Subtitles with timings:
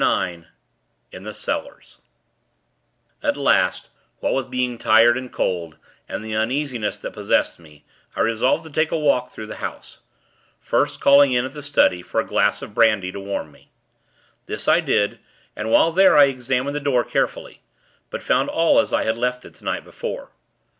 [0.01, 0.45] IX
[1.11, 1.99] IN THE CELLARS
[3.21, 5.77] At last, what with being tired and cold,
[6.09, 7.85] and the uneasiness that possessed me,
[8.15, 9.99] I resolved to take a walk through the house;
[10.59, 13.69] first calling in at the study, for a glass of brandy to warm me.
[14.47, 15.19] This, I did,
[15.55, 17.61] and, while there, I examined the door, carefully;
[18.09, 20.31] but found all as I had left it the night before.